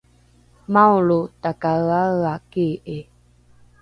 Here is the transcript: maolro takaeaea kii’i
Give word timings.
maolro 0.73 1.19
takaeaea 1.43 2.33
kii’i 2.51 2.99